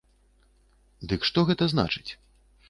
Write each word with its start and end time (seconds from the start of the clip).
Дык 1.11 1.29
што 1.29 1.45
гэта 1.51 1.69
значыць? 1.75 2.11